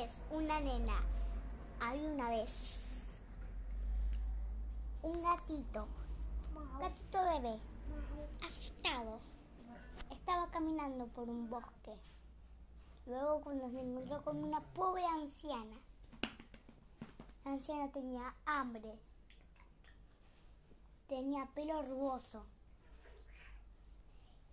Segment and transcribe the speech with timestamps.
[0.00, 1.00] vez una nena.
[1.80, 3.20] Había una vez
[5.02, 5.86] un gatito,
[6.80, 7.58] gatito bebé,
[8.44, 9.20] asustado.
[10.10, 11.94] Estaba caminando por un bosque.
[13.06, 15.76] Luego cuando se encontró con una pobre anciana.
[17.44, 18.98] La anciana tenía hambre.
[21.06, 22.44] Tenía pelo rugoso.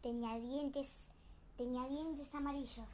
[0.01, 1.09] Tenía dientes,
[1.57, 2.87] tenía dientes amarillos.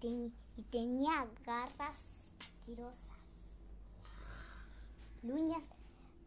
[0.00, 3.16] Ten- y tenía garras asquerosas.
[5.22, 5.70] Uñas,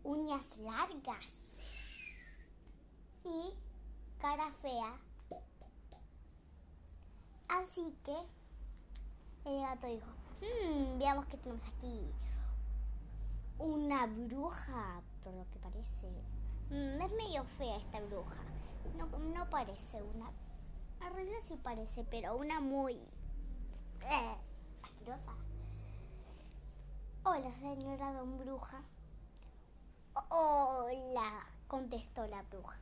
[0.04, 1.56] uñas largas.
[3.26, 3.54] Y
[4.20, 4.98] cara fea.
[7.48, 8.16] Así que
[9.46, 10.08] el gato dijo,
[10.42, 12.14] "Mm, veamos qué tenemos aquí.
[13.58, 16.08] Una bruja, por lo que parece.
[16.70, 18.38] Mm, es medio fea esta bruja.
[18.98, 20.30] No, no parece una...
[21.02, 23.00] En realidad sí parece, pero una muy...
[24.84, 25.32] Asquerosa.
[27.24, 28.82] Hola, señora don bruja.
[30.30, 32.78] Hola, contestó la bruja.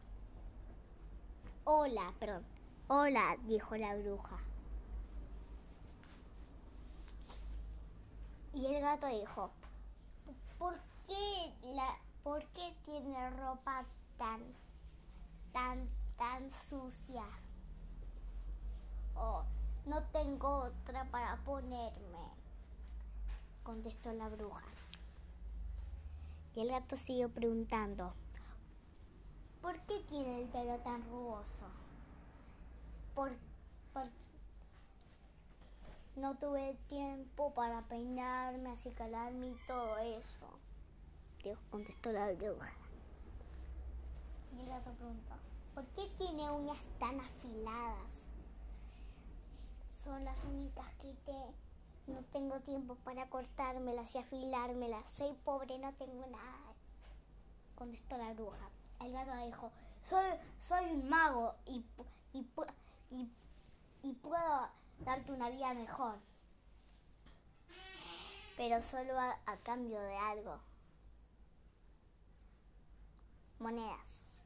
[1.64, 2.46] Hola, perdón.
[2.88, 4.38] Hola, dijo la bruja.
[8.54, 9.52] Y el gato dijo,
[10.58, 13.86] ¿por qué, la, ¿por qué tiene ropa
[14.18, 14.42] tan,
[15.52, 17.24] tan, tan sucia?
[19.16, 19.44] Oh,
[19.88, 22.20] no tengo otra para ponerme,
[23.64, 24.66] contestó la bruja.
[26.56, 28.14] Y el gato siguió preguntando,
[29.62, 31.66] ¿por qué tiene el pelo tan rugoso?
[33.16, 33.32] Por,
[33.94, 34.10] por-
[36.18, 40.50] no tuve tiempo para peinarme, acicalarme y todo eso.
[41.44, 42.74] Dios contestó la bruja.
[44.58, 45.36] Y el gato preguntó,
[45.76, 48.28] ¿por qué tiene uñas tan afiladas?
[50.04, 51.34] Son las únicas que te...
[52.06, 55.10] No tengo tiempo para cortármelas y afilármelas.
[55.10, 56.74] Soy pobre, no tengo nada.
[57.76, 58.70] Contestó la bruja.
[59.02, 59.72] El gato dijo,
[60.04, 61.84] soy, soy un mago y,
[62.34, 63.30] y,
[64.04, 66.20] y, puedo darte una vida mejor.
[68.56, 70.60] Pero solo a cambio de algo.
[73.60, 74.42] Monedas.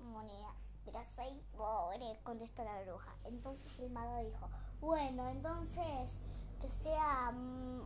[0.00, 0.67] Monedas.
[0.90, 3.14] Pero soy pobre, contestó la bruja.
[3.24, 4.48] Entonces el mago dijo,
[4.80, 6.18] bueno, entonces
[6.62, 7.82] que sea mm,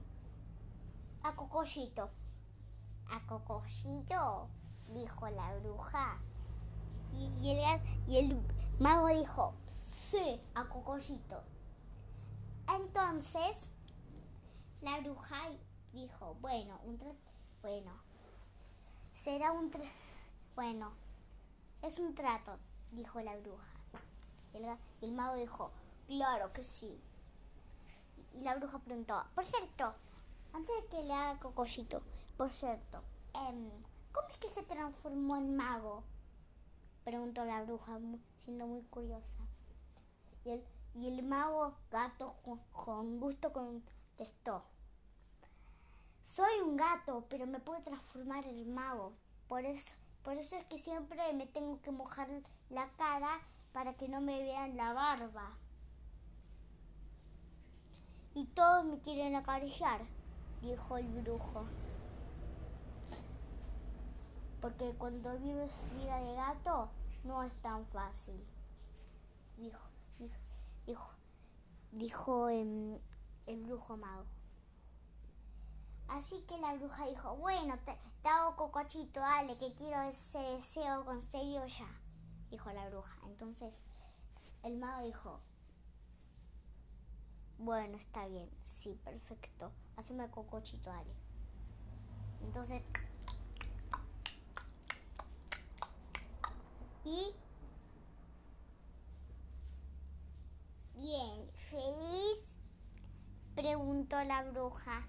[1.25, 2.11] a cocollito.
[3.11, 4.49] ¿A cocollito?
[4.95, 6.21] Dijo la bruja.
[7.13, 8.41] Y, el, el
[8.79, 11.43] mago dijo, sí, a cocollito.
[12.73, 13.69] Entonces,
[14.81, 15.51] la bruja
[15.93, 16.99] dijo, bueno, un
[17.63, 17.93] bueno,
[19.13, 19.73] será un
[20.55, 20.93] bueno,
[21.83, 22.59] es un trato,
[22.93, 23.67] dijo la bruja.
[24.55, 24.67] El,
[25.01, 25.71] el mago dijo,
[26.07, 27.01] claro que sí.
[28.35, 29.95] Y, la bruja preguntó, por cierto,
[30.53, 32.03] antes de que le haga cocollito,
[32.37, 33.03] por cierto,
[33.35, 33.71] em,
[34.13, 36.03] ¿cómo es que se transformó en mago?
[37.05, 37.99] Preguntó la bruja,
[38.39, 39.39] siendo muy curiosa.
[40.45, 40.65] Y el,
[40.95, 42.35] y el mago gato
[42.73, 44.63] con, gusto contestó.
[46.23, 49.13] Soy un gato, pero me puedo transformar en mago.
[49.49, 49.65] Por
[50.23, 52.29] por eso es que siempre me tengo que mojar
[52.73, 53.39] la cara
[53.73, 55.51] para que no me vean la barba.
[58.35, 60.01] Y todos me quieren acariciar,
[60.63, 61.67] dijo el brujo.
[64.63, 66.89] Porque cuando vives vida de gato
[67.25, 68.43] no es tan fácil.
[69.59, 69.87] Dijo,
[71.93, 72.99] dijo, em,
[73.47, 74.25] el brujo mago.
[76.09, 81.05] Así que la bruja dijo, bueno, te, te hago cocochito, dale, que quiero ese deseo
[81.05, 82.02] concedido ya,
[82.53, 83.19] dijo la bruja.
[83.27, 83.83] Entonces
[84.63, 85.41] el mago dijo,
[87.59, 91.15] bueno, está bien, sí, perfecto, hazme cocochito, dale.
[92.43, 92.83] Entonces,
[97.05, 97.35] y
[100.95, 102.57] bien, feliz,
[103.55, 105.07] preguntó la bruja.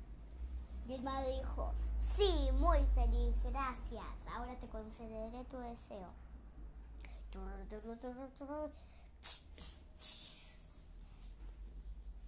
[0.88, 1.74] Y el mago dijo,
[2.16, 4.06] sí, muy feliz, gracias.
[4.36, 6.23] Ahora te concederé tu deseo.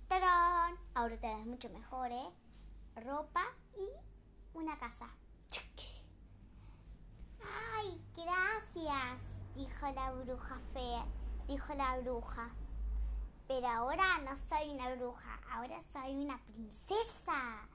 [0.07, 0.75] ¡Tarán!
[0.95, 2.29] Ahora te ves mucho mejor, ¿eh?
[2.95, 3.45] Ropa
[3.77, 3.87] y
[4.57, 5.07] una casa.
[7.75, 9.35] ¡Ay, gracias!
[9.53, 11.05] Dijo la bruja fea.
[11.47, 12.49] Dijo la bruja.
[13.47, 17.67] Pero ahora no soy una bruja, ahora soy una princesa.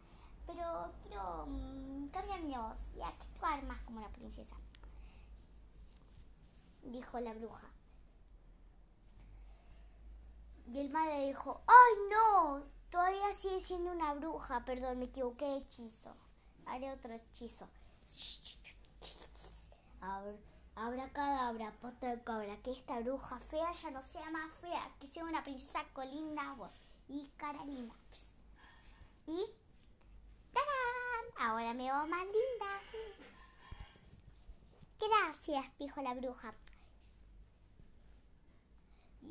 [0.46, 4.56] Pero quiero mm, cambiar mi voz y actuar más como una princesa.
[6.82, 7.68] Dijo la bruja.
[10.66, 12.64] Y el madre dijo, ¡ay no!
[12.90, 16.14] Todavía sigue siendo una bruja, perdón, me equivoqué de hechizo.
[16.66, 17.68] Haré otro hechizo.
[20.76, 25.06] Abra cadabra, poto de cobra, que esta bruja fea ya no sea más fea, que
[25.06, 26.78] sea una princesa con linda voz
[27.08, 27.94] y cara linda.
[29.26, 29.44] Y
[30.52, 31.48] ¡tarán!
[31.50, 32.80] Ahora me veo más linda.
[35.00, 36.54] Gracias, dijo la bruja.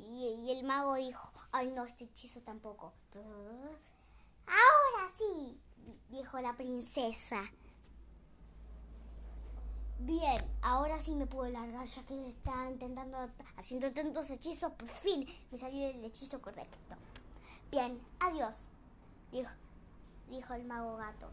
[0.08, 2.94] Y, el mago dijo, ay no, este hechizo tampoco.
[4.46, 5.60] Ahora sí,
[6.10, 7.42] dijo la princesa.
[10.00, 13.18] Bien, ahora sí me puedo largar ya que estaba intentando,
[13.58, 16.78] haciendo tantos hechizos, por fin me salió el hechizo correcto.
[17.70, 18.68] Bien, adiós,
[19.32, 19.52] dijo,
[20.30, 21.30] dijo el mago gato.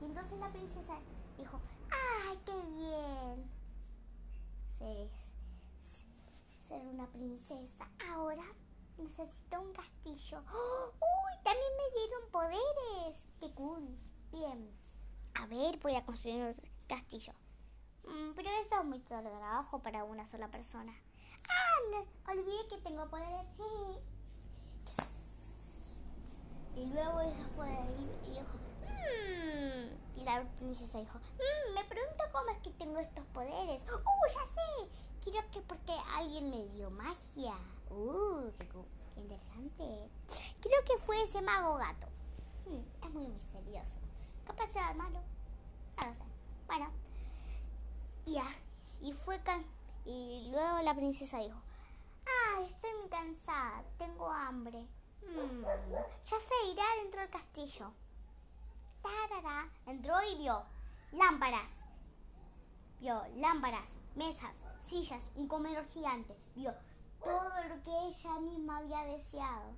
[0.00, 0.94] Y entonces la princesa
[1.36, 1.60] dijo,
[1.90, 3.50] ¡ay, qué bien!
[4.70, 5.08] Ser,
[6.58, 7.88] ser una princesa.
[8.12, 8.44] Ahora
[8.98, 10.42] necesito un castillo.
[10.52, 10.92] ¡Oh!
[10.92, 11.42] ¡Uy!
[11.42, 13.26] También me dieron poderes.
[13.40, 13.98] ¡Qué cool!
[14.30, 14.70] Bien.
[15.34, 16.54] A ver, voy a construir un
[16.86, 17.32] castillo.
[18.04, 20.92] Mm, pero eso es mucho trabajo para una sola persona.
[21.48, 22.32] ¡Ah!
[22.32, 23.46] olvidé que tengo poderes.
[26.76, 27.88] Y luego esos poderes
[28.26, 30.20] y dijo, mmm.
[30.20, 33.82] Y la princesa dijo, mmm, me pregunto cómo es que tengo estos poderes.
[33.84, 35.05] ¡Uh, ya sé!
[35.26, 37.52] Quiero que porque alguien me dio magia.
[37.90, 38.68] ¡Uh, qué,
[39.16, 40.08] interesante!
[40.60, 42.06] Creo que fue ese mago gato.
[42.66, 43.98] Mm, es muy misterioso.
[44.46, 45.20] ¿Qué pasó, malo?
[45.96, 46.22] No lo sé.
[46.68, 46.92] Bueno,
[48.24, 48.46] ya.
[49.02, 49.40] Y fue
[50.04, 51.58] y luego la princesa dijo,
[52.24, 54.78] ah, estoy muy cansada, tengo hambre.
[55.22, 55.64] Mm,
[56.24, 57.92] ya se irá dentro del castillo.
[59.02, 59.72] Tarara.
[59.86, 60.64] Entró y vio
[61.10, 61.82] lámparas.
[63.00, 66.36] Vio lámparas, mesas, sillas, un comedor gigante.
[66.54, 66.72] Vio
[67.22, 69.74] todo lo que ella misma había deseado.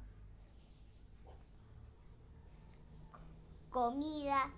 [3.70, 4.50] Comida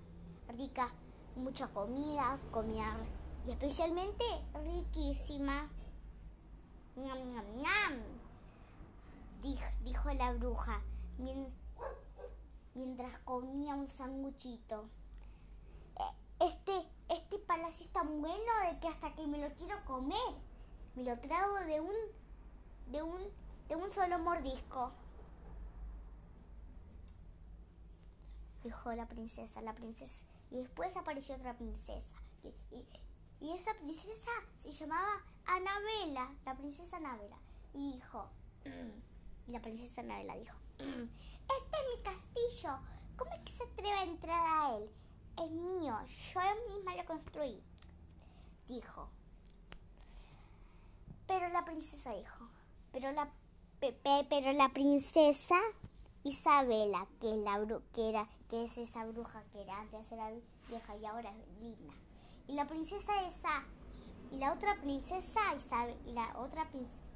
[0.49, 0.89] rica,
[1.37, 2.97] mucha comida, comida
[3.47, 4.25] y especialmente
[4.65, 5.69] riquísima.
[9.83, 10.83] Dijo, la bruja
[12.75, 14.89] mientras comía un sanguchito.
[17.61, 20.17] Palacio es tan bueno de que hasta que me lo quiero comer,
[20.95, 21.95] me lo trago de un,
[22.87, 23.21] de un,
[23.69, 24.93] de un solo mordisco.
[28.65, 30.25] Dijo la princesa, la princesa.
[30.51, 32.17] Y después apareció otra princesa.
[33.41, 37.37] Y esa princesa se llamaba Anabela, la princesa Anabela.
[37.75, 38.31] Y dijo,
[38.65, 42.79] mm", y la princesa Anabela dijo, mm, este es mi castillo,
[43.19, 44.91] ¿cómo es que se atreve a entrar a él?
[45.41, 45.95] Es mío,
[46.33, 47.63] yo misma lo construí.
[48.67, 49.11] Dijo.
[51.27, 52.49] Pero la princesa dijo,
[52.93, 53.33] pero la,
[53.81, 55.57] pero la princesa
[56.25, 57.65] Isabela, que es, la,
[57.95, 60.31] que, era, que es esa bruja que era antes era
[60.69, 61.95] vieja y ahora es linda
[62.51, 63.63] y la princesa esa
[64.33, 66.69] y la otra princesa Isabel, la otra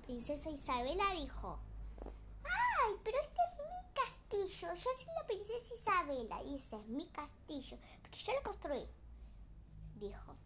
[0.06, 1.58] princesa Isabela dijo,
[2.04, 3.40] ¡ay, pero este
[4.34, 8.88] Yo soy la princesa Isabela y ese es mi castillo, porque yo lo construí,
[9.94, 10.36] dijo.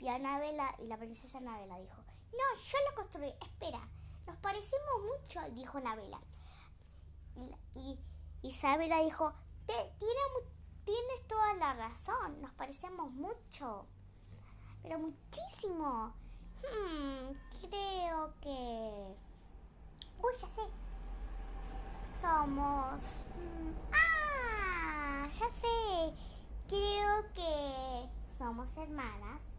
[0.00, 3.88] Y Anabela y la princesa Anabela dijo, no, yo lo construí, espera,
[4.26, 6.20] nos parecemos mucho, dijo Anabela.
[7.74, 7.98] Y,
[8.42, 9.32] Isabela dijo,
[9.66, 10.20] tiene
[10.84, 13.86] Tienes toda la razón, nos parecemos mucho,
[14.82, 16.14] pero muchísimo.
[16.60, 17.32] Hmm,
[17.62, 19.16] creo que...
[20.18, 20.83] Uy, ya sé.
[22.20, 23.20] Somos...
[23.34, 26.14] Hmm, ah, ya sé.
[26.68, 29.52] Creo que somos hermanas.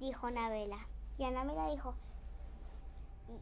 [0.00, 0.78] Dijo Anabela.
[1.18, 1.94] Y Anabela dijo...
[3.26, 3.32] Y,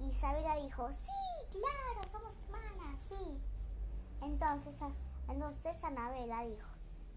[0.00, 1.10] y Isabela dijo, sí,
[1.50, 3.40] claro, somos hermanas, sí.
[4.20, 4.76] Entonces,
[5.28, 6.68] entonces Anabela dijo,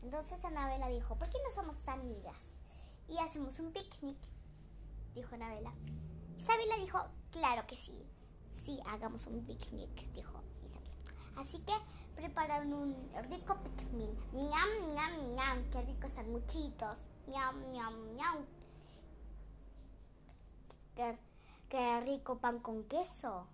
[0.04, 2.60] entonces Anabela dijo, ¿por qué no somos amigas?
[3.08, 4.18] Y hacemos un picnic,
[5.16, 5.74] dijo Anabela.
[6.38, 7.00] Isabela dijo,
[7.32, 8.08] claro que sí,
[8.52, 10.92] sí, hagamos un picnic, dijo Isabela.
[11.38, 11.74] Así que
[12.16, 14.12] prepararon un rico picnic.
[14.34, 17.06] Miam, miam, miam, qué ricos sanguchitos.
[17.28, 18.46] Miam, miam, miam.
[20.96, 21.18] Qué,
[21.70, 23.48] qué rico pan con queso,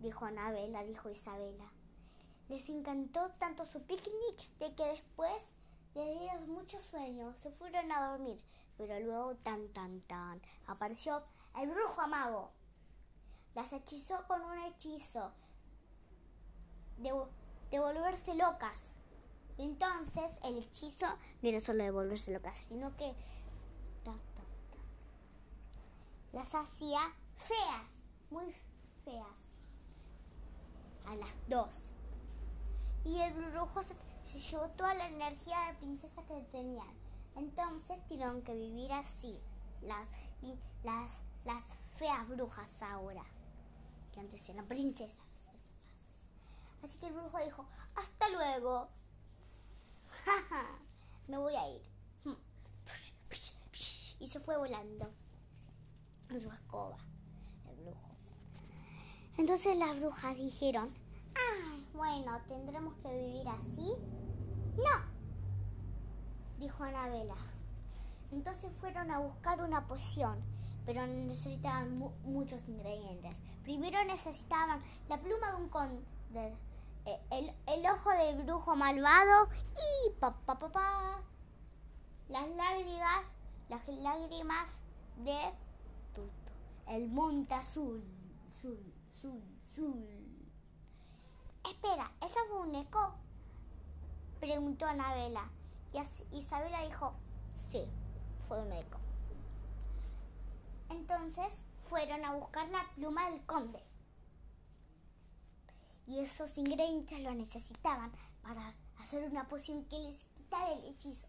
[0.00, 1.72] dijo Anabela, dijo Isabela.
[2.48, 5.52] Les encantó tanto su picnic de que después
[5.94, 8.40] de ellos muchos sueños se fueron a dormir.
[8.76, 11.22] Pero luego, tan, tan, tan, apareció
[11.60, 12.50] el brujo amago.
[13.54, 15.32] Las hechizó con un hechizo
[16.98, 17.12] de,
[17.78, 18.94] volverse locas.
[19.58, 21.06] Entonces, el hechizo
[21.42, 23.14] no era solo de volverse locas, sino que
[26.32, 27.00] las hacía
[27.36, 27.86] feas.
[28.30, 28.54] muy
[29.04, 29.56] feas.
[31.06, 31.90] A las dos.
[33.04, 33.94] Y el brujo se,
[34.50, 36.88] llevó toda la energía de princesa que tenían.
[37.36, 39.38] Entonces tuvieron que vivir así.
[39.82, 40.08] Las,
[40.42, 40.54] y
[40.84, 43.24] las, las feas brujas ahora.
[44.12, 45.48] Que antes eran princesas.
[46.82, 48.88] Así que el brujo dijo, hasta luego.
[51.28, 51.82] Me voy a ir.
[54.18, 55.10] Y se fue volando
[56.28, 56.96] con su escoba,
[57.68, 58.08] el brujo.
[59.36, 60.94] Entonces las brujas dijeron,
[61.34, 63.94] ah, bueno, tendremos que vivir así.
[64.76, 65.12] No,
[66.58, 67.36] dijo Anabela.
[68.30, 70.40] Entonces fueron a buscar una poción,
[70.84, 73.40] pero necesitaban mu muchos ingredientes.
[73.62, 76.02] Primero necesitaban la pluma de un conde,
[77.04, 81.20] eh, el, el, ojo de brujo malvado y pa, pa, pa, pa,
[82.28, 83.36] las lágrimas,
[83.68, 84.80] las lágrimas
[85.24, 85.36] de
[86.14, 86.52] Tuto,
[86.88, 88.02] el monte azul,
[88.50, 88.94] azul,
[89.64, 90.22] azul.
[91.64, 93.14] Espera, ¿eso fue un eco?
[94.40, 95.48] Preguntó Anabela.
[95.92, 97.14] Y Isabela dijo,
[97.54, 97.84] sí,
[98.48, 98.98] fue un eco.
[100.92, 103.82] Entonces fueron a buscar la pluma del conde.
[106.06, 111.26] Y esos ingredientes lo necesitaban para hacer una poción que les quitara el hechizo.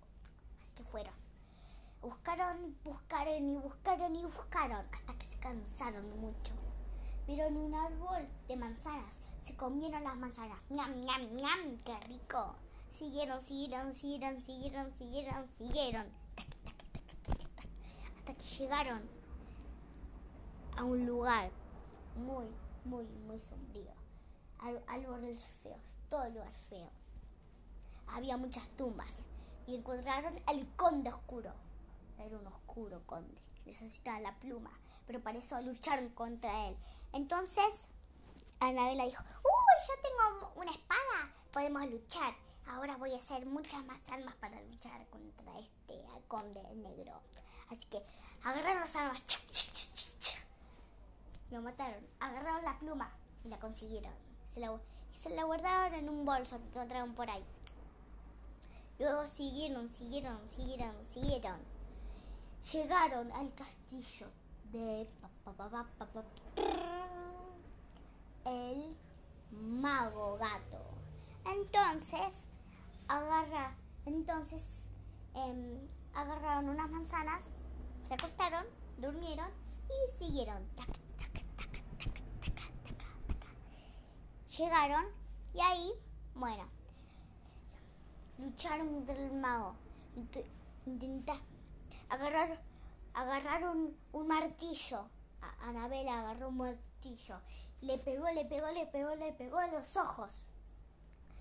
[0.62, 1.14] Así que fueron.
[2.02, 6.54] Buscaron, buscaron y buscaron y buscaron hasta que se cansaron mucho.
[7.26, 9.20] Vieron un árbol de manzanas.
[9.42, 10.60] Se comieron las manzanas.
[10.70, 11.78] ¡Ñam, ñam, ñam!
[11.86, 12.56] ¡Qué rico!
[12.90, 16.08] Siguieron, siguieron, siguieron, siguieron, siguieron, siguieron.
[18.18, 19.13] hasta que llegaron
[20.78, 21.52] a un lugar
[22.16, 22.46] muy,
[22.86, 23.94] muy, muy sombrío.
[24.88, 26.90] Árboles feos, todo lugar feo.
[28.08, 29.26] Había muchas tumbas
[29.68, 31.52] y encontraron al conde oscuro.
[32.18, 33.42] Era un oscuro conde.
[33.66, 34.72] Necesitaba la pluma,
[35.06, 36.78] pero para eso lucharon contra él.
[37.12, 37.88] Entonces,
[38.60, 41.34] Anabela dijo, ¡Uy, yo tengo una espada!
[41.52, 42.34] Podemos luchar.
[42.68, 47.22] Ahora voy a hacer muchas más armas para luchar contra este conde negro.
[47.70, 48.02] Así que
[48.44, 49.24] agarraron las armas.
[51.54, 52.04] Lo mataron.
[52.20, 53.12] Agarraron la pluma
[53.46, 54.12] y la consiguieron.
[54.44, 54.76] Se la,
[55.14, 57.46] se la guardaron en un bolso que encontraron por ahí.
[58.98, 61.60] Luego siguieron, siguieron, siguieron, siguieron.
[62.72, 64.32] Llegaron al castillo
[64.72, 65.08] de
[68.46, 68.98] el
[69.52, 70.84] mago gato.
[71.46, 72.46] Entonces,
[73.08, 73.76] agarra,
[74.08, 74.88] entonces
[75.36, 77.44] eh, agarraron unas manzanas,
[78.08, 78.66] se acostaron,
[78.98, 79.52] durmieron
[79.88, 80.64] y siguieron.
[84.58, 85.06] Llegaron
[85.56, 85.92] y ahí,
[86.36, 86.64] bueno,
[88.38, 89.76] lucharon contra el mago.
[90.86, 91.42] Intenta
[92.08, 92.62] agarrar,
[93.16, 95.08] agarraron un martillo.
[95.62, 97.42] Anabela agarró un martillo.
[97.82, 100.48] Le pegó, le pegó, le pegó, le pegó a los ojos.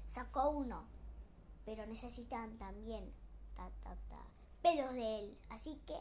[0.07, 0.87] Sacó uno.
[1.67, 3.13] Pero necesitan también
[3.55, 4.25] ta, ta, ta,
[4.63, 5.39] pelos de él.
[5.51, 6.01] Así que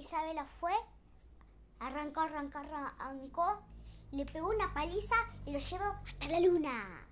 [0.00, 0.74] Isabela fue,
[1.80, 3.73] arrancó, arrancó, arrancó
[4.14, 5.16] le pegó una paliza
[5.46, 7.06] y lo llevó hasta la luna.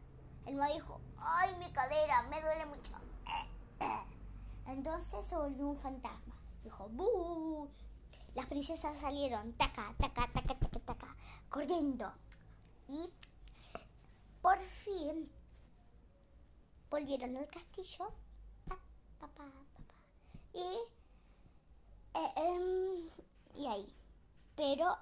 [0.47, 2.92] El mago dijo, ay, mi cadera, me duele mucho.
[4.66, 6.35] Entonces se volvió un fantasma.
[6.62, 7.68] Dijo, ¡buh!
[8.35, 11.16] Las princesas salieron, taca, taca, taca, taca, taca,
[11.50, 12.11] corriendo.
[12.88, 13.12] Y
[14.40, 15.30] por fin
[16.90, 18.12] volvieron al castillo.
[20.54, 20.78] Y,
[22.14, 23.09] eh, eh,
[23.56, 23.94] y ahí.
[24.54, 24.97] Pero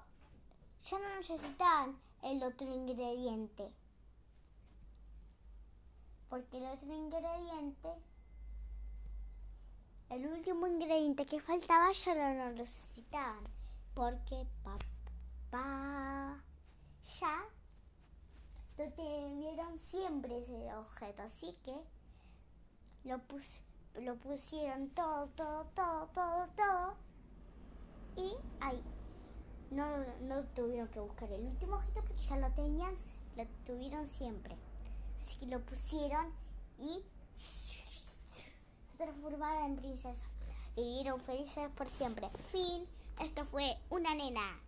[0.83, 3.71] ya no necesitaban el otro ingrediente.
[6.29, 7.89] Porque el otro ingrediente,
[10.09, 13.43] el último ingrediente que faltaba ya no lo necesitaban.
[13.93, 16.41] Porque papá
[17.19, 17.43] ya
[18.77, 21.23] lo tuvieron siempre ese objeto.
[21.23, 21.75] Así que
[23.03, 23.19] lo,
[24.01, 26.95] lo pusieron todo, todo, todo, todo, todo.
[28.15, 28.81] Y ahí
[29.71, 29.85] no,
[30.21, 32.93] no tuvieron que buscar el último objeto porque ya lo tenían,
[33.37, 34.55] lo tuvieron siempre.
[35.21, 36.27] Así que lo pusieron
[36.79, 37.01] y
[37.35, 40.25] se transformaron en princesa.
[40.75, 42.29] Vivieron felices por siempre.
[42.29, 42.85] Fin.
[43.21, 44.61] Esto fue una nena.